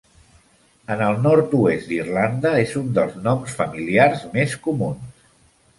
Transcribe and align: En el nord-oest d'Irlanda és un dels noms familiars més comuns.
En 0.95 1.03
el 1.07 1.19
nord-oest 1.25 1.91
d'Irlanda 1.91 2.55
és 2.63 2.75
un 2.83 2.91
dels 2.99 3.21
noms 3.29 3.55
familiars 3.61 4.27
més 4.37 4.59
comuns. 4.67 5.27